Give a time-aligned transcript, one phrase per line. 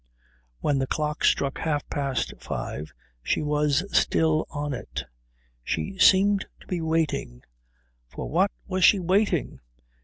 [0.61, 5.03] When the clock struck half past five she was still on it.
[5.63, 7.43] She seemed to be waiting.
[8.07, 9.59] For what was she waiting?